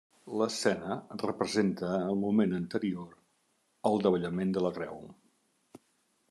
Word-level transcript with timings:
L'escena 0.41 0.95
representa 1.23 1.89
el 2.13 2.17
moment 2.21 2.55
anterior 2.61 3.13
al 3.91 4.01
davallament 4.07 4.57
de 4.57 4.65
la 4.69 4.73
creu. 4.81 4.99